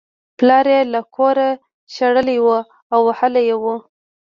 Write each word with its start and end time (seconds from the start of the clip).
پلار 0.37 0.65
یې 0.75 0.81
له 0.93 1.01
کوره 1.15 1.49
شړلی 1.93 2.37
و 2.41 2.47
او 2.93 2.99
وهلی 3.07 3.43
یې 3.49 3.55
و 3.61 3.65